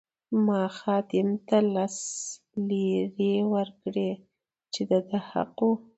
[0.45, 1.97] ما خادم ته لس
[2.67, 4.11] لیرې ورکړې
[4.73, 5.71] چې د ده حق وو.